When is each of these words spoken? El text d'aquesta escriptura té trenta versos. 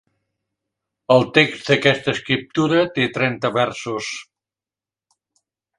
El 1.15 1.25
text 1.35 1.67
d'aquesta 1.73 2.15
escriptura 2.17 2.83
té 2.97 3.07
trenta 3.19 3.55
versos. 3.61 4.13